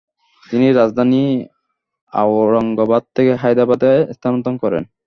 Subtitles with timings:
[0.43, 1.23] তিনি রাজধানী
[2.13, 4.83] আওরঙ্গবাদ থেকে হায়দ্রাবাদে স্থানান্তর করেন।